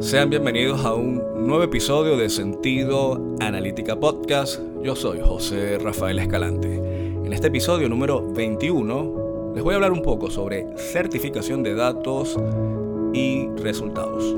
Sean 0.00 0.28
bienvenidos 0.28 0.84
a 0.84 0.92
un 0.92 1.46
nuevo 1.46 1.62
episodio 1.62 2.18
de 2.18 2.28
Sentido 2.28 3.18
Analítica 3.40 3.98
Podcast. 3.98 4.60
Yo 4.82 4.94
soy 4.94 5.20
José 5.22 5.78
Rafael 5.78 6.18
Escalante. 6.18 6.76
En 6.76 7.32
este 7.32 7.46
episodio 7.46 7.88
número 7.88 8.30
21 8.34 9.52
les 9.54 9.64
voy 9.64 9.72
a 9.72 9.76
hablar 9.76 9.92
un 9.92 10.02
poco 10.02 10.30
sobre 10.30 10.66
certificación 10.76 11.62
de 11.62 11.74
datos 11.74 12.36
y 13.14 13.48
resultados. 13.56 14.36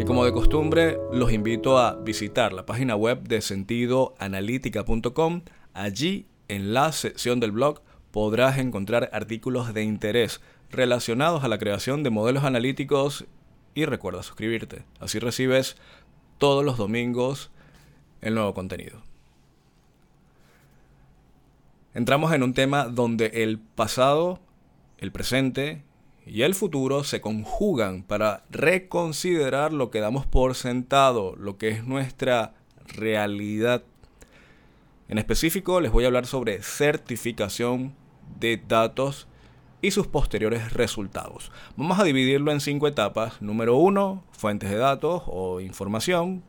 Y 0.00 0.04
como 0.04 0.24
de 0.24 0.32
costumbre, 0.32 0.98
los 1.12 1.32
invito 1.32 1.78
a 1.78 1.94
visitar 1.94 2.52
la 2.52 2.66
página 2.66 2.96
web 2.96 3.22
de 3.22 3.40
sentidoanalítica.com. 3.40 5.42
Allí, 5.74 6.26
en 6.48 6.74
la 6.74 6.90
sección 6.90 7.38
del 7.38 7.52
blog, 7.52 7.82
podrás 8.10 8.58
encontrar 8.58 9.10
artículos 9.12 9.72
de 9.74 9.82
interés 9.82 10.40
relacionados 10.70 11.44
a 11.44 11.48
la 11.48 11.58
creación 11.58 12.02
de 12.02 12.10
modelos 12.10 12.44
analíticos 12.44 13.26
y 13.74 13.84
recuerda 13.84 14.22
suscribirte. 14.22 14.84
Así 14.98 15.18
recibes 15.18 15.76
todos 16.38 16.64
los 16.64 16.76
domingos 16.76 17.50
el 18.20 18.34
nuevo 18.34 18.54
contenido. 18.54 19.02
Entramos 21.94 22.32
en 22.32 22.42
un 22.42 22.54
tema 22.54 22.84
donde 22.84 23.26
el 23.42 23.58
pasado, 23.58 24.38
el 24.98 25.10
presente 25.10 25.82
y 26.24 26.42
el 26.42 26.54
futuro 26.54 27.02
se 27.02 27.20
conjugan 27.20 28.04
para 28.04 28.44
reconsiderar 28.50 29.72
lo 29.72 29.90
que 29.90 30.00
damos 30.00 30.26
por 30.26 30.54
sentado, 30.54 31.34
lo 31.36 31.58
que 31.58 31.70
es 31.70 31.84
nuestra 31.84 32.54
realidad. 32.86 33.82
En 35.08 35.18
específico 35.18 35.80
les 35.80 35.90
voy 35.90 36.04
a 36.04 36.06
hablar 36.06 36.26
sobre 36.26 36.62
certificación 36.62 37.94
de 38.38 38.62
datos 38.68 39.26
y 39.82 39.92
sus 39.92 40.06
posteriores 40.06 40.72
resultados. 40.72 41.50
Vamos 41.76 41.98
a 41.98 42.04
dividirlo 42.04 42.52
en 42.52 42.60
cinco 42.60 42.86
etapas. 42.86 43.40
Número 43.40 43.76
uno, 43.76 44.22
fuentes 44.32 44.70
de 44.70 44.76
datos 44.76 45.22
o 45.26 45.60
información. 45.60 46.42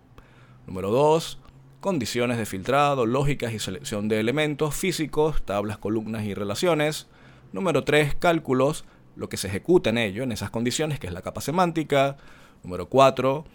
Número 0.67 0.91
dos, 0.91 1.39
condiciones 1.79 2.37
de 2.37 2.45
filtrado, 2.45 3.05
lógicas 3.05 3.53
y 3.53 3.59
selección 3.59 4.07
de 4.07 4.19
elementos 4.19 4.75
físicos, 4.75 5.43
tablas, 5.43 5.77
columnas 5.77 6.25
y 6.25 6.33
relaciones. 6.33 7.07
Número 7.53 7.83
tres, 7.83 8.15
cálculos, 8.15 8.85
lo 9.15 9.29
que 9.29 9.37
se 9.37 9.47
ejecuta 9.47 9.89
en 9.89 9.97
ello, 9.97 10.23
en 10.23 10.31
esas 10.31 10.49
condiciones, 10.49 10.99
que 10.99 11.07
es 11.07 11.13
la 11.13 11.21
capa 11.21 11.41
semántica. 11.41 12.17
Número 12.63 12.87
cuatro, 12.87 13.45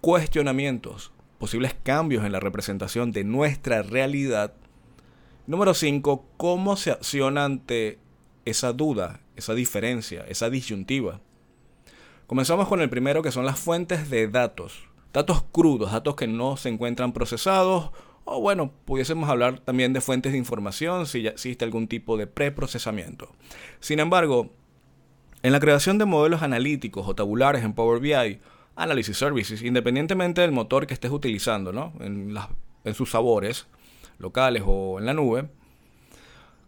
cuestionamientos, 0.00 1.12
posibles 1.38 1.74
cambios 1.82 2.24
en 2.24 2.32
la 2.32 2.40
representación 2.40 3.12
de 3.12 3.24
nuestra 3.24 3.82
realidad 3.82 4.54
Número 5.46 5.74
5. 5.74 6.24
¿Cómo 6.36 6.76
se 6.76 6.92
acciona 6.92 7.44
ante 7.44 7.98
esa 8.44 8.72
duda, 8.72 9.20
esa 9.34 9.54
diferencia, 9.54 10.24
esa 10.28 10.50
disyuntiva? 10.50 11.20
Comenzamos 12.28 12.68
con 12.68 12.80
el 12.80 12.88
primero 12.88 13.22
que 13.22 13.32
son 13.32 13.44
las 13.44 13.58
fuentes 13.58 14.08
de 14.08 14.28
datos. 14.28 14.84
Datos 15.12 15.42
crudos, 15.50 15.90
datos 15.90 16.14
que 16.14 16.28
no 16.28 16.56
se 16.56 16.68
encuentran 16.68 17.12
procesados. 17.12 17.90
O 18.24 18.40
bueno, 18.40 18.72
pudiésemos 18.84 19.28
hablar 19.28 19.58
también 19.58 19.92
de 19.92 20.00
fuentes 20.00 20.30
de 20.30 20.38
información 20.38 21.06
si 21.06 21.22
ya 21.22 21.30
existe 21.30 21.64
algún 21.64 21.88
tipo 21.88 22.16
de 22.16 22.28
preprocesamiento. 22.28 23.28
Sin 23.80 23.98
embargo, 23.98 24.52
en 25.42 25.50
la 25.50 25.58
creación 25.58 25.98
de 25.98 26.04
modelos 26.04 26.42
analíticos 26.42 27.08
o 27.08 27.16
tabulares 27.16 27.64
en 27.64 27.72
Power 27.72 27.98
BI, 27.98 28.40
Analysis 28.76 29.16
Services, 29.16 29.60
independientemente 29.60 30.40
del 30.40 30.52
motor 30.52 30.86
que 30.86 30.94
estés 30.94 31.10
utilizando, 31.10 31.72
¿no? 31.72 31.92
en, 31.98 32.32
en 32.84 32.94
sus 32.94 33.10
sabores, 33.10 33.66
locales 34.22 34.62
o 34.64 34.98
en 34.98 35.06
la 35.06 35.14
nube, 35.14 35.48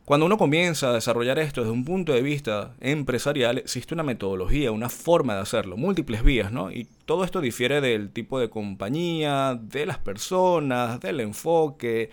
cuando 0.04 0.26
uno 0.26 0.36
comienza 0.36 0.90
a 0.90 0.92
desarrollar 0.92 1.38
esto 1.38 1.62
desde 1.62 1.72
un 1.72 1.86
punto 1.86 2.12
de 2.12 2.20
vista 2.20 2.74
empresarial, 2.80 3.56
existe 3.56 3.94
una 3.94 4.02
metodología, 4.02 4.70
una 4.70 4.90
forma 4.90 5.34
de 5.34 5.40
hacerlo, 5.40 5.78
múltiples 5.78 6.22
vías, 6.22 6.52
¿no? 6.52 6.70
Y 6.70 6.86
todo 7.06 7.24
esto 7.24 7.40
difiere 7.40 7.80
del 7.80 8.10
tipo 8.10 8.38
de 8.38 8.50
compañía, 8.50 9.58
de 9.58 9.86
las 9.86 9.96
personas, 9.96 11.00
del 11.00 11.20
enfoque, 11.20 12.10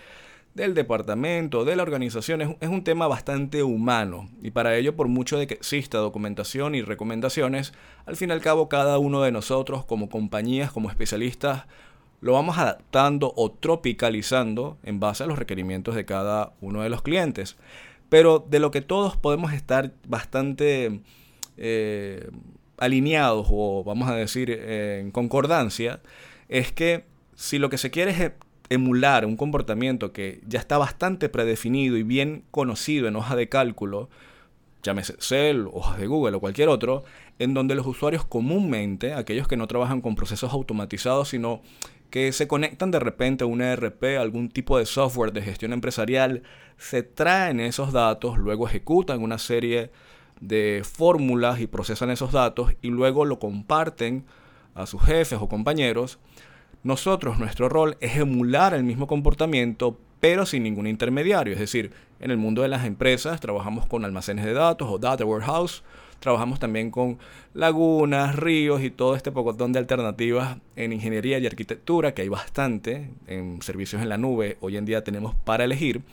del 0.54 0.74
departamento, 0.74 1.66
de 1.66 1.76
la 1.76 1.84
organización. 1.84 2.42
Es, 2.62 2.70
un 2.70 2.86
tema 2.86 3.08
bastante 3.08 3.62
humano 3.62 4.30
y 4.42 4.52
para 4.52 4.78
ello, 4.78 4.96
por 4.96 5.10
mucho 5.10 5.38
de 5.38 5.48
que 5.48 5.56
exista 5.56 5.98
documentación 5.98 6.76
y 6.76 6.82
recomendaciones, 6.84 7.74
al 8.06 8.16
fin 8.16 8.30
y 8.30 8.32
al 8.32 8.42
cabo 8.42 8.70
cada 8.70 9.00
uno 9.00 9.22
de 9.22 9.34
nosotros 9.34 9.84
como 9.84 10.08
compañías, 10.08 10.72
como 10.72 10.90
especialistas, 10.90 11.66
lo 12.22 12.34
vamos 12.34 12.58
adaptando 12.58 13.34
o 13.36 13.52
tropicalizando 13.52 14.78
en 14.84 15.00
base 15.00 15.24
a 15.24 15.28
los 15.28 15.38
requerimientos 15.38 15.96
de 15.96 16.06
cada 16.06 16.54
uno 16.62 16.82
de 16.82 16.90
los 16.90 17.02
clientes. 17.02 17.58
Pero 18.10 18.46
de 18.48 18.60
lo 18.60 18.72
que 18.72 18.82
todos 18.82 19.18
podemos 19.18 19.54
estar 19.54 19.92
bastante 20.08 21.02
eh, 21.58 22.30
alineados 22.78 23.48
o 23.50 23.84
vamos 23.84 24.10
a 24.10 24.16
decir 24.16 24.52
en 24.52 25.12
concordancia, 25.12 26.02
es 26.48 26.72
que 26.72 27.06
si 27.36 27.58
lo 27.58 27.70
que 27.70 27.78
se 27.78 27.92
quiere 27.92 28.12
es 28.12 28.32
emular 28.70 29.26
un 29.26 29.36
comportamiento 29.36 30.14
que 30.14 30.42
ya 30.48 30.60
está 30.60 30.78
bastante 30.78 31.28
predefinido 31.28 31.98
y 31.98 32.04
bien 32.04 32.44
conocido 32.52 33.08
en 33.08 33.16
hoja 33.16 33.36
de 33.36 33.50
cálculo, 33.50 34.10
llámese 34.84 35.14
Excel, 35.14 35.68
hojas 35.72 36.00
de 36.00 36.08
Google 36.08 36.38
o 36.38 36.40
cualquier 36.40 36.70
otro, 36.70 37.04
en 37.40 37.54
donde 37.54 37.76
los 37.76 37.86
usuarios 37.86 38.26
comúnmente, 38.26 39.14
aquellos 39.14 39.48
que 39.48 39.58
no 39.58 39.68
trabajan 39.68 40.02
con 40.02 40.16
procesos 40.16 40.52
automatizados, 40.54 41.30
sino 41.30 41.62
que 42.10 42.32
se 42.34 42.48
conectan 42.48 42.92
de 42.92 43.00
repente 43.00 43.44
a 43.44 43.48
un 43.48 43.62
ERP, 43.62 44.18
algún 44.20 44.50
tipo 44.50 44.78
de 44.78 44.86
software 44.86 45.32
de 45.32 45.42
gestión 45.42 45.74
empresarial, 45.74 46.44
se 46.78 47.04
traen 47.04 47.60
esos 47.60 47.94
datos, 47.94 48.38
luego 48.38 48.68
ejecutan 48.68 49.22
una 49.24 49.38
serie 49.38 49.92
de 50.42 50.82
fórmulas 50.84 51.62
y 51.62 51.68
procesan 51.68 52.10
esos 52.10 52.32
datos 52.32 52.74
y 52.82 52.90
luego 52.90 53.26
lo 53.26 53.40
comparten 53.40 54.26
a 54.76 54.86
sus 54.86 55.02
jefes 55.02 55.40
o 55.42 55.48
compañeros. 55.48 56.20
Nosotros, 56.84 57.40
nuestro 57.40 57.70
rol 57.70 57.96
es 58.02 58.18
emular 58.18 58.74
el 58.74 58.84
mismo 58.84 59.08
comportamiento, 59.08 60.00
pero 60.22 60.46
sin 60.46 60.64
ningún 60.64 60.88
intermediario. 60.88 61.54
Es 61.54 61.60
decir, 61.60 61.92
en 62.22 62.32
el 62.32 62.38
mundo 62.38 62.62
de 62.62 62.70
las 62.70 62.86
empresas 62.86 63.42
trabajamos 63.42 63.86
con 63.86 64.06
almacenes 64.06 64.46
de 64.46 64.54
datos 64.54 64.88
o 64.90 64.98
data 64.98 65.26
warehouse 65.26 65.84
Trabajamos 66.22 66.60
también 66.60 66.92
con 66.92 67.18
lagunas, 67.56 68.36
ríos 68.36 68.84
y 68.84 68.92
todo 68.92 69.16
este 69.16 69.32
pocotón 69.32 69.74
de 69.74 69.80
alternativas 69.80 70.58
en 70.76 70.94
ingeniería 70.94 71.40
y 71.40 71.48
arquitectura, 71.48 72.14
que 72.14 72.22
hay 72.22 72.30
bastante 72.30 73.10
en 73.26 73.60
servicios 73.64 74.04
en 74.04 74.10
la 74.10 74.20
nube, 74.20 74.56
hoy 74.62 74.78
en 74.78 74.86
día 74.86 75.04
tenemos 75.04 75.34
para 75.34 75.64
elegir, 75.64 76.04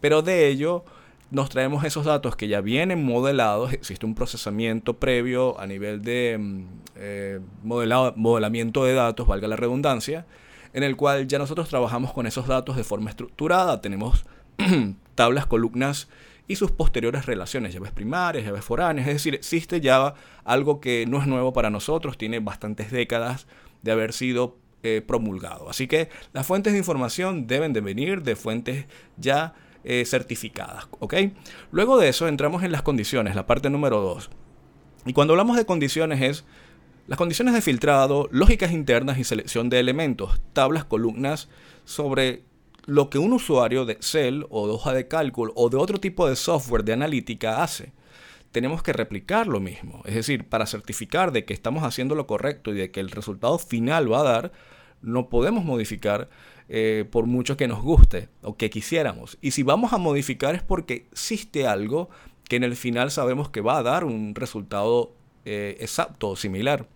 pero 0.00 0.22
de 0.22 0.48
ello 0.48 0.84
nos 1.30 1.50
traemos 1.50 1.84
esos 1.84 2.04
datos 2.04 2.34
que 2.34 2.48
ya 2.48 2.62
vienen 2.62 3.04
modelados, 3.04 3.72
existe 3.72 4.04
un 4.04 4.16
procesamiento 4.16 4.94
previo 4.94 5.58
a 5.60 5.68
nivel 5.68 6.02
de 6.02 6.36
mm, 6.36 6.64
eh, 6.96 7.40
modelamiento 7.62 8.84
de 8.84 8.94
datos, 8.94 9.24
valga 9.28 9.46
la 9.46 9.54
redundancia, 9.54 10.26
en 10.74 10.82
el 10.82 10.96
cual 10.96 11.26
ya 11.26 11.38
nosotros 11.38 11.68
trabajamos 11.68 12.12
con 12.12 12.26
esos 12.26 12.46
datos 12.46 12.76
de 12.76 12.84
forma 12.84 13.08
estructurada, 13.08 13.80
tenemos 13.80 14.26
tablas, 15.14 15.46
columnas 15.46 16.08
y 16.46 16.56
sus 16.56 16.72
posteriores 16.72 17.24
relaciones, 17.24 17.72
llaves 17.72 17.92
primarias, 17.92 18.44
llaves 18.44 18.64
foráneas, 18.64 19.08
es 19.08 19.14
decir, 19.14 19.34
existe 19.34 19.80
ya 19.80 20.14
algo 20.44 20.80
que 20.80 21.06
no 21.06 21.20
es 21.20 21.26
nuevo 21.26 21.52
para 21.52 21.70
nosotros, 21.70 22.18
tiene 22.18 22.40
bastantes 22.40 22.90
décadas 22.90 23.46
de 23.82 23.92
haber 23.92 24.12
sido 24.12 24.58
eh, 24.82 25.00
promulgado. 25.00 25.70
Así 25.70 25.86
que 25.86 26.10
las 26.32 26.46
fuentes 26.46 26.72
de 26.72 26.80
información 26.80 27.46
deben 27.46 27.72
de 27.72 27.80
venir 27.80 28.22
de 28.22 28.36
fuentes 28.36 28.86
ya 29.16 29.54
eh, 29.84 30.04
certificadas, 30.04 30.88
¿ok? 30.98 31.14
Luego 31.70 31.98
de 31.98 32.08
eso 32.08 32.26
entramos 32.26 32.64
en 32.64 32.72
las 32.72 32.82
condiciones, 32.82 33.36
la 33.36 33.46
parte 33.46 33.70
número 33.70 34.00
2. 34.00 34.28
Y 35.06 35.12
cuando 35.12 35.34
hablamos 35.34 35.56
de 35.56 35.66
condiciones 35.66 36.20
es 36.20 36.44
las 37.06 37.18
condiciones 37.18 37.52
de 37.52 37.60
filtrado, 37.60 38.28
lógicas 38.32 38.72
internas 38.72 39.18
y 39.18 39.24
selección 39.24 39.68
de 39.68 39.78
elementos, 39.78 40.40
tablas, 40.54 40.84
columnas 40.84 41.48
sobre 41.84 42.44
lo 42.86 43.10
que 43.10 43.18
un 43.18 43.34
usuario 43.34 43.84
de 43.84 43.94
Excel 43.94 44.46
o 44.48 44.66
de 44.66 44.72
hoja 44.72 44.94
de 44.94 45.06
cálculo 45.06 45.52
o 45.54 45.68
de 45.68 45.76
otro 45.76 46.00
tipo 46.00 46.26
de 46.28 46.36
software 46.36 46.84
de 46.84 46.94
analítica 46.94 47.62
hace. 47.62 47.92
Tenemos 48.52 48.82
que 48.82 48.92
replicar 48.92 49.48
lo 49.48 49.60
mismo. 49.60 50.02
Es 50.06 50.14
decir, 50.14 50.48
para 50.48 50.66
certificar 50.66 51.32
de 51.32 51.44
que 51.44 51.52
estamos 51.52 51.82
haciendo 51.82 52.14
lo 52.14 52.26
correcto 52.26 52.70
y 52.70 52.74
de 52.74 52.90
que 52.90 53.00
el 53.00 53.10
resultado 53.10 53.58
final 53.58 54.10
va 54.10 54.20
a 54.20 54.24
dar, 54.24 54.52
no 55.02 55.28
podemos 55.28 55.64
modificar 55.64 56.30
eh, 56.70 57.04
por 57.10 57.26
mucho 57.26 57.58
que 57.58 57.68
nos 57.68 57.82
guste 57.82 58.28
o 58.40 58.56
que 58.56 58.70
quisiéramos. 58.70 59.36
Y 59.42 59.50
si 59.50 59.62
vamos 59.62 59.92
a 59.92 59.98
modificar 59.98 60.54
es 60.54 60.62
porque 60.62 61.06
existe 61.12 61.66
algo 61.66 62.08
que 62.48 62.56
en 62.56 62.64
el 62.64 62.76
final 62.76 63.10
sabemos 63.10 63.50
que 63.50 63.60
va 63.60 63.76
a 63.76 63.82
dar 63.82 64.04
un 64.04 64.34
resultado 64.34 65.12
eh, 65.44 65.76
exacto 65.80 66.30
o 66.30 66.36
similar. 66.36 66.86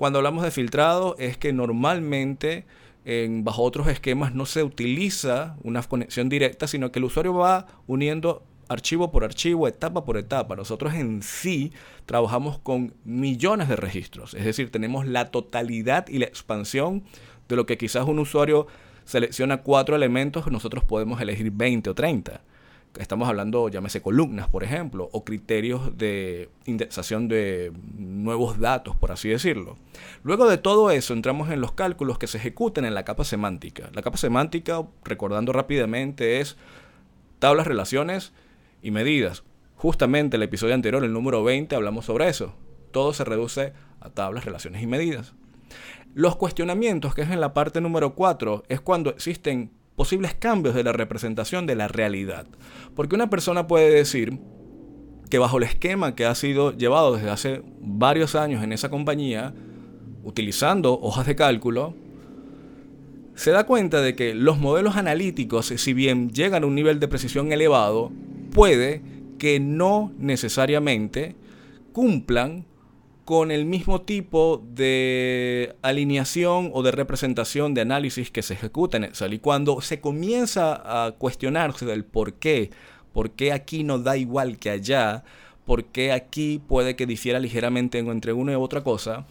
Cuando 0.00 0.18
hablamos 0.18 0.44
de 0.44 0.50
filtrado 0.50 1.14
es 1.18 1.36
que 1.36 1.52
normalmente 1.52 2.64
en, 3.04 3.44
bajo 3.44 3.62
otros 3.62 3.86
esquemas 3.86 4.34
no 4.34 4.46
se 4.46 4.62
utiliza 4.62 5.58
una 5.62 5.82
conexión 5.82 6.30
directa, 6.30 6.66
sino 6.66 6.90
que 6.90 7.00
el 7.00 7.04
usuario 7.04 7.34
va 7.34 7.66
uniendo 7.86 8.42
archivo 8.70 9.12
por 9.12 9.24
archivo, 9.24 9.68
etapa 9.68 10.06
por 10.06 10.16
etapa. 10.16 10.56
Nosotros 10.56 10.94
en 10.94 11.22
sí 11.22 11.74
trabajamos 12.06 12.58
con 12.60 12.94
millones 13.04 13.68
de 13.68 13.76
registros, 13.76 14.32
es 14.32 14.46
decir, 14.46 14.72
tenemos 14.72 15.06
la 15.06 15.30
totalidad 15.30 16.08
y 16.08 16.16
la 16.16 16.24
expansión 16.24 17.04
de 17.46 17.56
lo 17.56 17.66
que 17.66 17.76
quizás 17.76 18.08
un 18.08 18.20
usuario 18.20 18.68
selecciona 19.04 19.58
cuatro 19.58 19.96
elementos, 19.96 20.50
nosotros 20.50 20.82
podemos 20.82 21.20
elegir 21.20 21.50
20 21.50 21.90
o 21.90 21.94
30. 21.94 22.40
Estamos 22.98 23.28
hablando, 23.28 23.68
llámese 23.68 24.02
columnas, 24.02 24.48
por 24.48 24.64
ejemplo, 24.64 25.08
o 25.12 25.24
criterios 25.24 25.96
de 25.96 26.50
indexación 26.66 27.28
de 27.28 27.72
nuevos 27.96 28.58
datos, 28.58 28.96
por 28.96 29.12
así 29.12 29.28
decirlo. 29.28 29.76
Luego 30.24 30.48
de 30.48 30.58
todo 30.58 30.90
eso, 30.90 31.14
entramos 31.14 31.50
en 31.50 31.60
los 31.60 31.72
cálculos 31.72 32.18
que 32.18 32.26
se 32.26 32.38
ejecutan 32.38 32.84
en 32.84 32.94
la 32.94 33.04
capa 33.04 33.24
semántica. 33.24 33.90
La 33.94 34.02
capa 34.02 34.16
semántica, 34.16 34.82
recordando 35.04 35.52
rápidamente, 35.52 36.40
es 36.40 36.56
tablas, 37.38 37.66
relaciones 37.66 38.32
y 38.82 38.90
medidas. 38.90 39.44
Justamente 39.76 40.36
el 40.36 40.42
episodio 40.42 40.74
anterior, 40.74 41.04
el 41.04 41.12
número 41.12 41.44
20, 41.44 41.76
hablamos 41.76 42.06
sobre 42.06 42.28
eso. 42.28 42.54
Todo 42.90 43.12
se 43.12 43.24
reduce 43.24 43.72
a 44.00 44.10
tablas, 44.10 44.44
relaciones 44.44 44.82
y 44.82 44.88
medidas. 44.88 45.32
Los 46.14 46.34
cuestionamientos, 46.34 47.14
que 47.14 47.22
es 47.22 47.30
en 47.30 47.40
la 47.40 47.54
parte 47.54 47.80
número 47.80 48.14
4, 48.14 48.64
es 48.68 48.80
cuando 48.80 49.10
existen 49.10 49.70
posibles 50.00 50.32
cambios 50.32 50.74
de 50.74 50.82
la 50.82 50.94
representación 50.94 51.66
de 51.66 51.74
la 51.74 51.86
realidad. 51.86 52.46
Porque 52.96 53.14
una 53.14 53.28
persona 53.28 53.66
puede 53.66 53.90
decir 53.90 54.38
que 55.28 55.38
bajo 55.38 55.58
el 55.58 55.64
esquema 55.64 56.14
que 56.14 56.24
ha 56.24 56.34
sido 56.34 56.74
llevado 56.74 57.16
desde 57.16 57.28
hace 57.28 57.62
varios 57.82 58.34
años 58.34 58.64
en 58.64 58.72
esa 58.72 58.88
compañía, 58.88 59.52
utilizando 60.24 60.98
hojas 61.02 61.26
de 61.26 61.36
cálculo, 61.36 61.92
se 63.34 63.50
da 63.50 63.66
cuenta 63.66 64.00
de 64.00 64.16
que 64.16 64.32
los 64.34 64.56
modelos 64.56 64.96
analíticos, 64.96 65.66
si 65.66 65.92
bien 65.92 66.30
llegan 66.30 66.62
a 66.62 66.66
un 66.66 66.76
nivel 66.76 66.98
de 66.98 67.06
precisión 67.06 67.52
elevado, 67.52 68.10
puede 68.54 69.02
que 69.38 69.60
no 69.60 70.14
necesariamente 70.16 71.36
cumplan 71.92 72.64
con 73.30 73.52
el 73.52 73.64
mismo 73.64 74.00
tipo 74.00 74.60
de 74.74 75.76
alineación 75.82 76.72
o 76.74 76.82
de 76.82 76.90
representación 76.90 77.74
de 77.74 77.82
análisis 77.82 78.28
que 78.32 78.42
se 78.42 78.54
ejecuta 78.54 78.96
en 78.96 79.04
Excel. 79.04 79.34
Y 79.34 79.38
cuando 79.38 79.80
se 79.82 80.00
comienza 80.00 80.72
a 81.04 81.12
cuestionarse 81.12 81.86
del 81.86 82.04
por 82.04 82.34
qué, 82.34 82.72
por 83.12 83.30
qué 83.30 83.52
aquí 83.52 83.84
no 83.84 84.00
da 84.00 84.16
igual 84.16 84.58
que 84.58 84.70
allá, 84.70 85.22
por 85.64 85.84
qué 85.84 86.10
aquí 86.10 86.60
puede 86.66 86.96
que 86.96 87.06
difiera 87.06 87.38
ligeramente 87.38 88.00
entre 88.00 88.32
una 88.32 88.50
y 88.50 88.56
otra 88.56 88.82
cosa, 88.82 89.26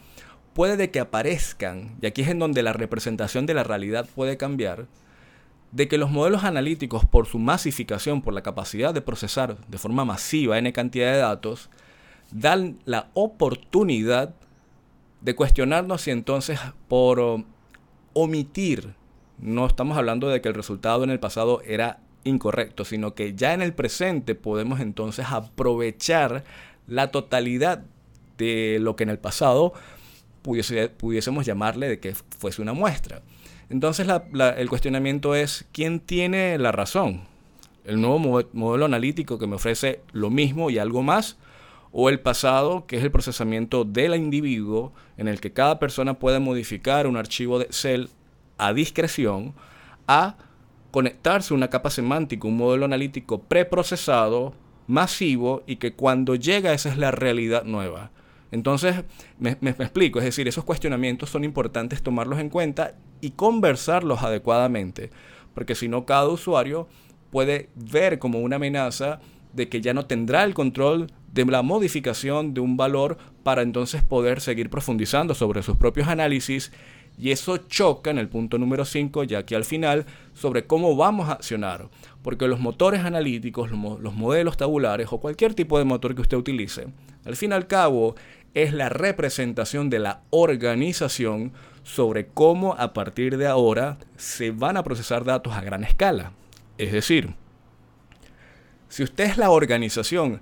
puede 0.54 0.78
de 0.78 0.92
que 0.92 1.02
aparezcan, 1.02 1.98
y 2.02 2.06
aquí 2.06 2.22
es 2.22 2.30
en 2.30 2.40
donde 2.40 2.64
la 2.64 2.72
representación 2.72 3.46
de 3.46 3.54
la 3.54 3.66
realidad 3.66 4.08
puede 4.16 4.38
cambiar, 4.38 4.88
de 5.74 5.90
que 5.90 5.98
los 5.98 6.10
modelos 6.10 6.46
analíticos, 6.46 7.04
por 7.04 7.26
su 7.26 7.38
masificación, 7.38 8.22
por 8.22 8.34
la 8.34 8.44
capacidad 8.44 8.94
de 8.94 9.02
procesar 9.02 9.58
de 9.68 9.78
forma 9.78 10.06
masiva 10.06 10.58
n 10.58 10.72
cantidad 10.72 11.12
de 11.12 11.18
datos, 11.18 11.70
dan 12.32 12.80
la 12.86 13.10
oportunidad 13.14 14.36
de 15.22 15.36
cuestionarnos 15.36 16.02
si 16.02 16.12
entonces 16.12 16.60
por 16.88 17.20
um, 17.20 17.46
omitir, 18.14 18.94
no 19.38 19.66
estamos 19.66 19.98
hablando 19.98 20.30
de 20.30 20.42
que 20.42 20.50
el 20.50 20.56
resultado 20.56 21.04
en 21.04 21.10
el 21.10 21.20
pasado 21.20 21.62
era 21.66 22.00
incorrecto, 22.24 22.86
sino 22.86 23.16
que 23.16 23.36
ya 23.36 23.54
en 23.54 23.62
el 23.62 23.74
presente 23.74 24.36
podemos 24.36 24.80
entonces 24.80 25.26
aprovechar 25.30 26.44
la 26.88 27.12
totalidad 27.12 27.84
de 28.38 28.78
lo 28.82 28.96
que 28.96 29.04
en 29.04 29.10
el 29.10 29.20
pasado 29.20 29.74
pudiésemos 30.42 31.46
llamarle 31.46 31.88
de 31.88 32.00
que 32.00 32.16
fuese 32.16 32.62
una 32.62 32.74
muestra. 32.74 33.22
Entonces 33.70 34.08
el 34.58 34.70
cuestionamiento 34.70 35.36
es, 35.36 35.68
¿quién 35.72 36.00
tiene 36.00 36.58
la 36.58 36.72
razón? 36.72 37.22
¿El 37.86 38.02
nuevo 38.02 38.44
modelo 38.54 38.86
analítico 38.86 39.38
que 39.38 39.48
me 39.48 39.56
ofrece 39.56 40.02
lo 40.12 40.30
mismo 40.30 40.70
y 40.70 40.80
algo 40.80 41.04
más? 41.04 41.38
O 41.92 42.10
el 42.10 42.20
pasado, 42.20 42.86
que 42.86 42.98
es 42.98 43.04
el 43.04 43.12
procesamiento 43.12 43.84
del 43.84 44.16
individuo, 44.16 44.94
en 45.18 45.28
el 45.28 45.40
que 45.40 45.54
cada 45.54 45.80
persona 45.80 46.20
puede 46.20 46.40
modificar 46.40 47.08
un 47.08 47.18
archivo 47.18 47.60
de 47.60 47.66
Excel 47.66 48.10
a 48.58 48.74
discreción, 48.74 49.54
a 50.08 50.38
conectarse 50.92 51.54
una 51.54 51.70
capa 51.70 51.90
semántica, 51.90 52.48
un 52.48 52.58
modelo 52.58 52.86
analítico 52.86 53.42
preprocesado, 53.42 54.54
masivo, 54.88 55.64
y 55.66 55.78
que 55.78 55.94
cuando 55.94 56.36
llega 56.36 56.74
esa 56.74 56.90
es 56.90 56.98
la 56.98 57.12
realidad 57.12 57.64
nueva. 57.64 58.12
Entonces, 58.52 59.04
me, 59.38 59.58
me, 59.62 59.72
explico, 59.72 60.20
es 60.20 60.26
decir, 60.26 60.48
esos 60.48 60.64
cuestionamientos 60.64 61.30
son 61.30 61.44
importantes 61.44 62.02
tomarlos 62.02 62.40
en 62.40 62.50
cuenta 62.50 62.96
y 63.22 63.32
conversarlos 63.32 64.24
adecuadamente, 64.24 65.12
porque 65.54 65.76
si 65.76 65.88
no, 65.88 66.06
cada 66.06 66.28
usuario 66.28 66.88
puede 67.30 67.70
ver 67.76 68.18
como 68.18 68.40
una 68.40 68.56
amenaza 68.56 69.20
de 69.54 69.70
que 69.70 69.82
ya 69.82 69.94
no 69.94 70.06
tendrá 70.06 70.44
el 70.44 70.54
control 70.54 71.12
de 71.34 71.46
la 71.46 71.62
modificación 71.62 72.54
de 72.54 72.62
un 72.62 72.78
valor 72.78 73.18
para 73.44 73.62
entonces 73.62 74.04
poder 74.04 74.42
seguir 74.42 74.70
profundizando 74.70 75.34
sobre 75.36 75.64
sus 75.64 75.78
propios 75.78 76.08
análisis 76.08 76.72
y 77.18 77.32
eso 77.32 77.58
choca 77.58 78.12
en 78.12 78.18
el 78.18 78.30
punto 78.30 78.58
número 78.58 78.86
5, 78.86 79.26
ya 79.26 79.46
que 79.46 79.56
al 79.56 79.66
final, 79.66 80.06
sobre 80.34 80.66
cómo 80.66 80.96
vamos 80.96 81.28
a 81.28 81.34
accionar. 81.34 81.90
Porque 82.22 82.48
los 82.48 82.62
motores 82.62 83.02
analíticos, 83.02 83.72
los 83.72 84.14
modelos 84.14 84.56
tabulares 84.56 85.08
o 85.12 85.20
cualquier 85.20 85.54
tipo 85.54 85.78
de 85.78 85.84
motor 85.84 86.16
que 86.16 86.22
usted 86.22 86.38
utilice, 86.38 86.88
al 87.26 87.36
fin 87.36 87.52
y 87.52 87.56
al 87.56 87.68
cabo 87.68 88.16
es 88.54 88.74
la 88.74 88.88
representación 88.88 89.90
de 89.90 90.00
la 90.00 90.22
organización 90.30 91.52
sobre 91.84 92.28
cómo 92.28 92.76
a 92.78 92.94
partir 92.94 93.38
de 93.38 93.48
ahora 93.48 93.98
se 94.16 94.52
van 94.52 94.78
a 94.78 94.84
procesar 94.84 95.26
datos 95.26 95.54
a 95.54 95.62
gran 95.62 95.84
escala. 95.84 96.32
Es 96.78 96.94
decir, 96.94 97.36
si 98.88 99.04
usted 99.04 99.26
es 99.26 99.38
la 99.38 99.50
organización 99.50 100.42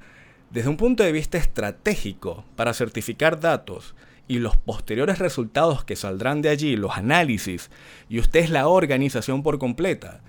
desde 0.49 0.69
un 0.69 0.77
punto 0.77 1.03
de 1.03 1.11
vista 1.11 1.37
estratégico 1.37 2.45
para 2.55 2.73
certificar 2.73 3.39
datos 3.39 3.95
y 4.27 4.39
los 4.39 4.57
posteriores 4.57 5.19
resultados 5.19 5.83
que 5.85 5.95
saldrán 5.95 6.41
de 6.41 6.49
allí, 6.49 6.75
los 6.75 6.97
análisis, 6.97 7.69
y 8.09 8.19
usted 8.19 8.41
es 8.41 8.49
la 8.49 8.67
organización 8.67 9.43
por 9.43 9.57
completa, 9.57 10.21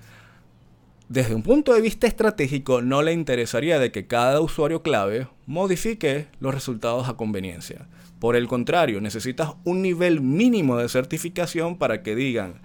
desde 1.09 1.35
un 1.35 1.43
punto 1.43 1.73
de 1.73 1.81
vista 1.81 2.07
estratégico 2.07 2.83
no 2.83 3.01
le 3.01 3.15
interesaría 3.15 3.79
de 3.79 3.91
que 3.91 4.07
cada 4.07 4.43
usuario 4.43 4.83
clave 4.83 5.27
modifique 5.47 6.27
los 6.39 6.53
resultados 6.53 7.09
a 7.09 7.17
conveniencia. 7.17 7.89
Por 8.19 8.37
el 8.37 8.47
contrario, 8.47 9.01
necesitas 9.01 9.55
un 9.65 9.81
nivel 9.81 10.21
mínimo 10.21 10.77
de 10.77 10.91
certificación 10.91 11.79
para 11.79 12.03
que 12.03 12.15
digan, 12.15 12.61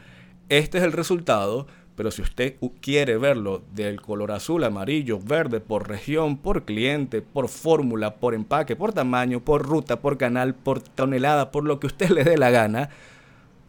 este 0.50 0.80
es 0.80 0.84
el 0.84 0.92
resultado, 0.92 1.68
pero 1.96 2.12
si 2.12 2.22
usted 2.22 2.56
quiere 2.82 3.18
verlo 3.18 3.62
del 3.74 4.02
color 4.02 4.32
azul, 4.32 4.64
amarillo, 4.64 5.20
verde, 5.20 5.60
por 5.60 5.88
región, 5.88 6.38
por 6.38 6.66
cliente, 6.66 7.22
por 7.22 7.50
fórmula, 7.50 8.16
por 8.16 8.34
empaque, 8.34 8.76
por 8.76 8.94
tamaño, 8.94 9.42
por 9.42 9.64
ruta, 9.64 10.02
por 10.02 10.18
canal, 10.18 10.56
por 10.56 10.82
tonelada, 10.82 11.52
por 11.52 11.64
lo 11.64 11.80
que 11.80 11.88
usted 11.88 12.10
le 12.10 12.24
dé 12.24 12.38
la 12.38 12.50
gana, 12.50 12.90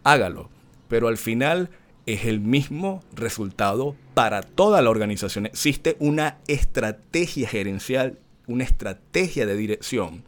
hágalo. 0.03 0.49
Pero 0.87 1.07
al 1.07 1.17
final 1.17 1.69
es 2.05 2.25
el 2.25 2.39
mismo 2.39 3.03
resultado 3.13 3.95
para 4.13 4.41
toda 4.41 4.81
la 4.81 4.89
organización. 4.89 5.45
Existe 5.45 5.95
una 5.99 6.37
estrategia 6.47 7.47
gerencial, 7.47 8.19
una 8.47 8.63
estrategia 8.63 9.45
de 9.45 9.55
dirección. 9.55 10.23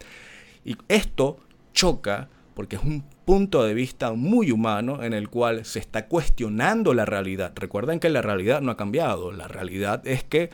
Y 0.66 0.76
esto 0.88 1.38
choca 1.74 2.30
porque 2.58 2.78
es 2.78 2.82
un 2.82 3.04
punto 3.24 3.64
de 3.64 3.76
vista 3.76 4.14
muy 4.14 4.50
humano 4.50 5.04
en 5.04 5.14
el 5.14 5.30
cual 5.30 5.64
se 5.64 5.78
está 5.78 6.08
cuestionando 6.08 6.96
la 6.96 7.06
realidad. 7.06 7.54
Recuerden 7.54 8.00
que 8.00 8.10
la 8.10 8.24
realidad 8.24 8.62
no 8.62 8.72
ha 8.72 8.78
cambiado. 8.78 9.32
La 9.32 9.48
realidad 9.48 10.02
es 10.08 10.24
que 10.24 10.50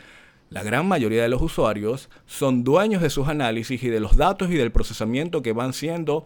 la 0.49 0.63
gran 0.63 0.85
mayoría 0.85 1.23
de 1.23 1.29
los 1.29 1.41
usuarios 1.41 2.09
son 2.25 2.65
dueños 2.65 3.01
de 3.01 3.09
sus 3.09 3.29
análisis 3.29 3.81
y 3.81 3.87
de 3.87 4.01
los 4.01 4.17
datos 4.17 4.51
y 4.51 4.55
del 4.55 4.73
procesamiento 4.73 5.41
que 5.41 5.53
van 5.53 5.71
siendo 5.71 6.25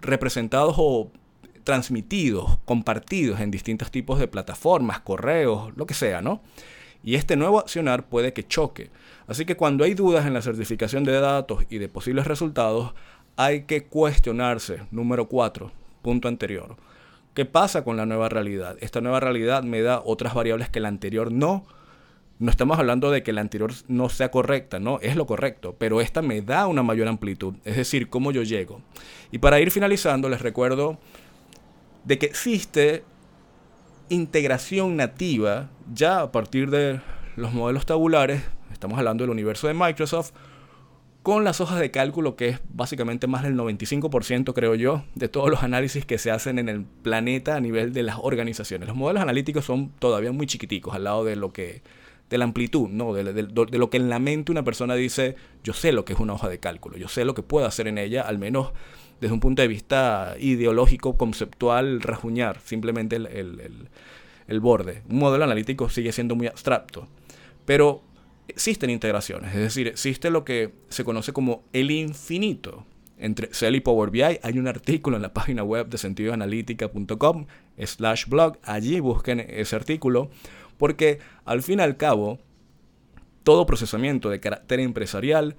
representados 0.00 0.76
o 0.78 1.12
transmitidos, 1.64 2.56
compartidos 2.64 3.40
en 3.40 3.50
distintos 3.50 3.90
tipos 3.90 4.18
de 4.18 4.26
plataformas, 4.26 5.00
correos, 5.00 5.70
lo 5.76 5.84
que 5.84 5.92
sea, 5.92 6.22
¿no? 6.22 6.40
Y 7.02 7.16
este 7.16 7.36
nuevo 7.36 7.58
accionar 7.58 8.08
puede 8.08 8.32
que 8.32 8.48
choque. 8.48 8.90
Así 9.26 9.44
que 9.44 9.58
cuando 9.58 9.84
hay 9.84 9.92
dudas 9.92 10.24
en 10.24 10.32
la 10.32 10.40
certificación 10.40 11.04
de 11.04 11.20
datos 11.20 11.66
y 11.68 11.76
de 11.76 11.90
posibles 11.90 12.26
resultados, 12.26 12.94
hay 13.36 13.62
que 13.62 13.84
cuestionarse. 13.84 14.82
Número 14.90 15.28
4, 15.28 15.70
punto 16.02 16.28
anterior. 16.28 16.76
¿Qué 17.34 17.44
pasa 17.44 17.82
con 17.82 17.96
la 17.96 18.06
nueva 18.06 18.28
realidad? 18.28 18.76
Esta 18.80 19.00
nueva 19.00 19.20
realidad 19.20 19.64
me 19.64 19.82
da 19.82 20.00
otras 20.04 20.34
variables 20.34 20.68
que 20.68 20.80
la 20.80 20.88
anterior 20.88 21.32
no. 21.32 21.66
No 22.38 22.50
estamos 22.50 22.78
hablando 22.78 23.10
de 23.10 23.22
que 23.22 23.32
la 23.32 23.40
anterior 23.40 23.72
no 23.88 24.08
sea 24.08 24.30
correcta, 24.30 24.78
no, 24.78 24.98
es 25.00 25.16
lo 25.16 25.26
correcto, 25.26 25.76
pero 25.78 26.00
esta 26.00 26.20
me 26.20 26.42
da 26.42 26.66
una 26.66 26.82
mayor 26.82 27.06
amplitud, 27.06 27.54
es 27.64 27.76
decir, 27.76 28.08
cómo 28.08 28.32
yo 28.32 28.42
llego. 28.42 28.82
Y 29.30 29.38
para 29.38 29.60
ir 29.60 29.70
finalizando, 29.70 30.28
les 30.28 30.42
recuerdo 30.42 30.98
de 32.04 32.18
que 32.18 32.26
existe 32.26 33.04
integración 34.08 34.96
nativa 34.96 35.70
ya 35.92 36.20
a 36.20 36.32
partir 36.32 36.70
de 36.70 37.00
los 37.36 37.52
modelos 37.52 37.86
tabulares, 37.86 38.42
estamos 38.72 38.98
hablando 38.98 39.22
del 39.22 39.30
universo 39.30 39.68
de 39.68 39.74
Microsoft, 39.74 40.32
con 41.24 41.42
las 41.42 41.62
hojas 41.62 41.80
de 41.80 41.90
cálculo, 41.90 42.36
que 42.36 42.50
es 42.50 42.60
básicamente 42.68 43.26
más 43.26 43.44
del 43.44 43.56
95%, 43.56 44.52
creo 44.52 44.74
yo, 44.74 45.04
de 45.14 45.28
todos 45.28 45.48
los 45.48 45.62
análisis 45.62 46.04
que 46.04 46.18
se 46.18 46.30
hacen 46.30 46.58
en 46.58 46.68
el 46.68 46.84
planeta 46.84 47.56
a 47.56 47.60
nivel 47.60 47.94
de 47.94 48.02
las 48.02 48.18
organizaciones. 48.20 48.88
Los 48.88 48.96
modelos 48.96 49.22
analíticos 49.22 49.64
son 49.64 49.88
todavía 49.98 50.32
muy 50.32 50.46
chiquiticos 50.46 50.94
al 50.94 51.04
lado 51.04 51.24
de 51.24 51.34
lo 51.34 51.50
que 51.50 51.80
de 52.28 52.36
la 52.36 52.44
amplitud, 52.44 52.90
¿no? 52.90 53.14
De, 53.14 53.78
lo 53.78 53.88
que 53.88 53.96
en 53.96 54.10
la 54.10 54.18
mente 54.18 54.52
una 54.52 54.64
persona 54.64 54.96
dice, 54.96 55.36
yo 55.62 55.72
sé 55.72 55.92
lo 55.92 56.04
que 56.04 56.12
es 56.12 56.20
una 56.20 56.34
hoja 56.34 56.50
de 56.50 56.58
cálculo, 56.58 56.98
yo 56.98 57.08
sé 57.08 57.24
lo 57.24 57.32
que 57.32 57.42
puedo 57.42 57.64
hacer 57.64 57.88
en 57.88 57.96
ella, 57.96 58.20
al 58.20 58.36
menos 58.36 58.72
desde 59.22 59.32
un 59.32 59.40
punto 59.40 59.62
de 59.62 59.68
vista 59.68 60.36
ideológico, 60.38 61.16
conceptual, 61.16 62.02
rajuñar 62.02 62.60
simplemente 62.62 63.16
el, 63.16 63.26
el, 63.28 63.88
el 64.46 64.60
borde. 64.60 65.02
Un 65.08 65.20
modelo 65.20 65.44
analítico 65.44 65.88
sigue 65.88 66.12
siendo 66.12 66.36
muy 66.36 66.48
abstracto, 66.48 67.08
pero 67.64 68.02
existen 68.48 68.90
integraciones, 68.90 69.54
es 69.54 69.60
decir, 69.60 69.88
existe 69.88 70.30
lo 70.30 70.44
que 70.44 70.72
se 70.88 71.04
conoce 71.04 71.32
como 71.32 71.64
el 71.72 71.90
infinito 71.90 72.84
entre 73.18 73.46
Excel 73.46 73.76
y 73.76 73.80
Power 73.80 74.10
BI. 74.10 74.22
Hay 74.42 74.58
un 74.58 74.68
artículo 74.68 75.16
en 75.16 75.22
la 75.22 75.32
página 75.32 75.62
web 75.62 75.88
de 75.88 75.98
sentidoanalítica.com 75.98 77.46
slash 77.78 78.26
blog. 78.26 78.58
Allí 78.62 79.00
busquen 79.00 79.40
ese 79.40 79.76
artículo 79.76 80.30
porque 80.78 81.18
al 81.44 81.62
fin 81.62 81.78
y 81.78 81.82
al 81.82 81.96
cabo 81.96 82.38
todo 83.42 83.66
procesamiento 83.66 84.30
de 84.30 84.40
carácter 84.40 84.80
empresarial 84.80 85.56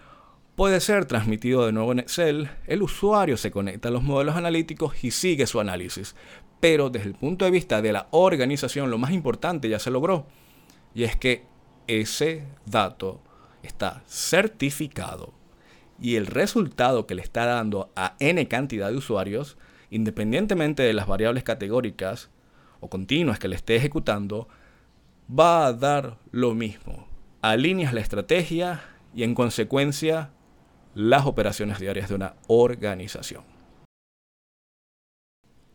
puede 0.56 0.80
ser 0.80 1.06
transmitido 1.06 1.65
de 1.65 1.72
nuevo 1.72 1.92
en 1.92 2.00
Excel. 2.00 2.50
El 2.68 2.82
usuario 2.82 3.38
se 3.38 3.51
conecta 3.51 3.89
a 3.89 3.92
los 3.92 4.04
modelos 4.04 4.36
analíticos 4.36 5.04
y 5.04 5.12
sigue 5.12 5.48
su 5.48 5.60
análisis. 5.60 6.15
Pero 6.60 6.89
desde 6.89 7.08
el 7.08 7.15
punto 7.15 7.46
de 7.46 7.51
vista 7.51 7.82
de 7.82 7.94
la 7.94 8.08
organización, 8.12 8.89
lo 8.89 8.98
más 8.98 9.12
importante 9.12 9.70
ya 9.70 9.80
se 9.80 9.92
logró. 9.92 10.25
Y 10.94 11.04
es 11.04 11.15
que 11.15 11.44
ese 11.88 12.44
dato 12.65 13.22
está 13.63 14.04
certificado 14.08 15.34
y 16.00 16.15
el 16.15 16.27
resultado 16.27 17.08
que 17.08 17.15
le 17.15 17.22
está 17.22 17.46
dando 17.46 17.92
a 17.96 18.15
n 18.20 18.48
cantidad 18.48 18.89
de 18.89 18.98
usuarios, 18.98 19.58
independientemente 19.89 20.84
de 20.84 20.94
las 20.94 21.08
variables 21.08 21.44
categóricas 21.44 22.30
o 22.80 22.89
continuas 22.89 23.39
que 23.39 23.48
le 23.48 23.56
esté 23.56 23.75
ejecutando, 23.75 24.48
va 25.27 25.65
a 25.65 25.74
dar 25.74 26.18
lo 26.32 26.54
mismo. 26.54 27.08
Alineas 27.42 27.94
la 27.94 28.01
estrategia 28.01 28.84
y 29.15 29.24
en 29.24 29.36
consecuencia 29.36 30.32
las 30.94 31.25
operaciones 31.25 31.80
diarias 31.80 32.10
de 32.10 32.15
una 32.15 32.36
organización. 32.48 33.54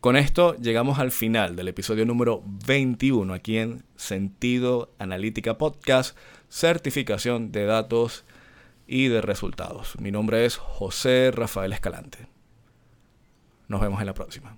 Con 0.00 0.16
esto 0.16 0.57
llegamos 0.57 0.99
al 0.99 1.11
final 1.11 1.57
del 1.57 1.69
episodio 1.69 2.07
número 2.07 2.42
21 2.66 3.35
aquí 3.35 3.59
en 3.59 3.85
Sentido 3.97 4.95
Analítica 4.99 5.59
Podcast, 5.59 6.16
certificación 6.49 7.52
de 7.52 7.66
datos 7.66 8.25
y 8.87 9.09
de 9.09 9.21
resultados. 9.21 10.00
Mi 10.00 10.11
nombre 10.11 10.47
es 10.47 10.57
José 10.57 11.30
Rafael 11.33 11.75
Escalante. 11.75 12.28
Nos 13.69 13.83
vemos 13.83 14.00
en 14.00 14.07
la 14.07 14.14
próxima. 14.14 14.57